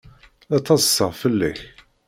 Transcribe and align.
La 0.49 0.57
ttaḍsaɣ 0.59 1.11
fell-ak. 1.21 1.59